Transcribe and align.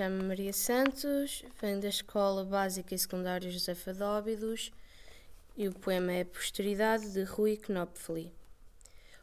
Chamo-me 0.00 0.24
Maria 0.24 0.52
Santos, 0.54 1.44
venho 1.60 1.78
da 1.78 1.88
Escola 1.88 2.42
Básica 2.42 2.94
e 2.94 2.98
Secundária 2.98 3.50
José 3.50 3.74
Fadóbidos 3.74 4.72
e 5.54 5.68
o 5.68 5.74
poema 5.74 6.10
é 6.12 6.24
Posteridade 6.24 7.12
de 7.12 7.22
Rui 7.22 7.58
Knopfli. 7.58 8.32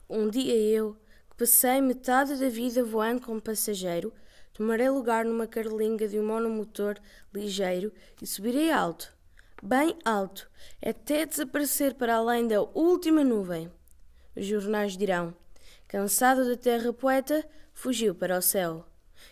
Um 0.07 0.29
dia 0.29 0.55
eu, 0.55 0.95
que 1.31 1.35
passei 1.35 1.81
metade 1.81 2.35
da 2.35 2.47
vida 2.47 2.83
voando 2.83 3.21
como 3.21 3.41
passageiro, 3.41 4.13
tomarei 4.53 4.87
lugar 4.87 5.25
numa 5.25 5.47
carlinga 5.47 6.08
de 6.08 6.19
um 6.19 6.28
monomotor 6.28 6.99
ligeiro 7.33 7.91
e 8.21 8.28
subirei 8.28 8.71
alto, 8.71 9.12
bem 9.63 9.97
alto, 10.05 10.47
até 10.79 11.25
desaparecer 11.25 11.96
para 11.96 12.17
além 12.17 12.47
da 12.47 12.62
última 12.62 13.23
nuvem. 13.23 13.71
Os 14.35 14.46
jornais 14.46 14.96
dirão: 14.96 15.33
Cansado 15.87 16.48
da 16.48 16.55
terra 16.55 16.94
poeta, 16.94 17.44
fugiu 17.73 18.13
para 18.13 18.38
o 18.38 18.44
céu. 18.44 18.85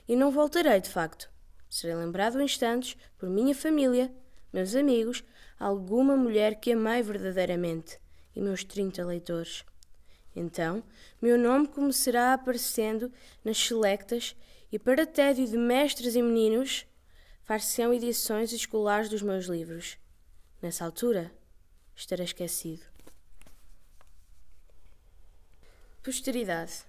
E 0.08 0.16
não 0.16 0.32
voltarei 0.32 0.82
de 0.82 0.90
facto. 0.90 1.35
Serei 1.70 1.96
lembrado 1.96 2.42
instantes 2.42 2.96
por 3.18 3.30
minha 3.30 3.54
família, 3.54 4.14
meus 4.54 4.76
amigos, 4.76 5.24
alguma 5.60 6.16
mulher 6.16 6.60
que 6.60 6.72
amei 6.72 7.02
verdadeiramente 7.02 8.00
e 8.36 8.42
meus 8.42 8.64
trinta 8.64 9.06
leitores. 9.06 9.66
Então, 10.36 10.84
meu 11.22 11.38
nome 11.38 11.68
começará 11.68 12.34
aparecendo 12.34 13.12
nas 13.44 13.58
selectas 13.58 14.36
e, 14.72 14.78
para 14.78 15.06
tédio 15.06 15.48
de 15.48 15.58
mestres 15.58 16.16
e 16.16 16.22
meninos, 16.22 16.86
far-se-ão 17.44 17.94
edições 17.94 18.52
escolares 18.52 19.10
dos 19.10 19.22
meus 19.22 19.46
livros. 19.46 19.98
Nessa 20.62 20.84
altura, 20.84 21.32
estarei 21.96 22.26
esquecido. 22.26 22.84
Posteridade. 26.04 26.84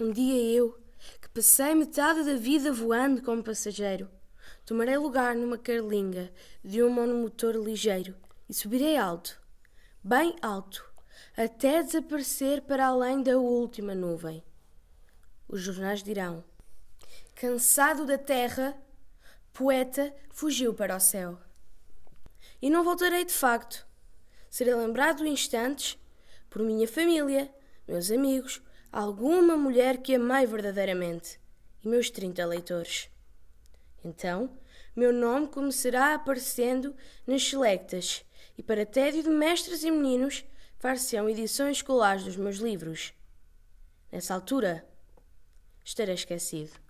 Um 0.00 0.10
dia 0.10 0.42
eu, 0.56 0.78
que 1.20 1.28
passei 1.28 1.74
metade 1.74 2.24
da 2.24 2.36
vida 2.36 2.72
voando 2.72 3.22
como 3.22 3.42
passageiro, 3.42 4.10
tomarei 4.64 4.96
lugar 4.96 5.34
numa 5.34 5.58
carlinga 5.58 6.32
de 6.62 6.82
um 6.82 6.90
monomotor 6.90 7.54
ligeiro 7.56 8.14
e 8.48 8.54
subirei 8.54 8.96
alto, 8.96 9.40
bem 10.02 10.36
alto, 10.42 10.84
até 11.36 11.82
desaparecer 11.82 12.62
para 12.62 12.86
além 12.86 13.22
da 13.22 13.36
última 13.38 13.94
nuvem. 13.94 14.42
Os 15.48 15.60
jornais 15.60 16.02
dirão: 16.02 16.44
Cansado 17.34 18.06
da 18.06 18.18
terra, 18.18 18.76
poeta 19.52 20.14
fugiu 20.30 20.74
para 20.74 20.96
o 20.96 21.00
céu. 21.00 21.38
E 22.60 22.70
não 22.70 22.84
voltarei 22.84 23.24
de 23.24 23.32
facto. 23.32 23.86
Serei 24.50 24.74
lembrado 24.74 25.26
instantes 25.26 25.98
por 26.48 26.62
minha 26.62 26.86
família, 26.86 27.52
meus 27.86 28.10
amigos, 28.10 28.62
alguma 28.94 29.56
mulher 29.56 29.98
que 29.98 30.14
amei 30.14 30.46
verdadeiramente 30.46 31.40
e 31.82 31.88
meus 31.88 32.10
trinta 32.10 32.46
leitores. 32.46 33.10
Então, 34.04 34.56
meu 34.94 35.12
nome 35.12 35.48
começará 35.48 36.14
aparecendo 36.14 36.94
nas 37.26 37.42
selectas 37.42 38.24
e, 38.56 38.62
para 38.62 38.86
tédio 38.86 39.24
de 39.24 39.30
mestres 39.30 39.82
e 39.82 39.90
meninos, 39.90 40.44
far-se-ão 40.78 41.28
edições 41.28 41.78
escolares 41.78 42.22
dos 42.22 42.36
meus 42.36 42.58
livros. 42.58 43.12
Nessa 44.12 44.32
altura, 44.32 44.86
estarei 45.84 46.14
esquecido. 46.14 46.83